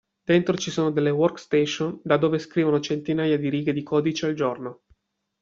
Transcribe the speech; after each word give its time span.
Dentro 0.23 0.57
ci 0.57 0.71
sono 0.71 0.89
delle 0.89 1.11
workstation 1.11 1.99
da 2.03 2.17
dove 2.17 2.39
scrivono 2.39 2.79
centinaia 2.79 3.37
di 3.37 3.49
righe 3.49 3.71
di 3.71 3.83
codice 3.83 4.25
al 4.25 4.33
giorno. 4.33 4.81